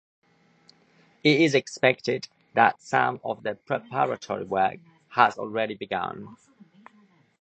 [1.23, 6.37] It is expected that some of the preparatory work has already begun.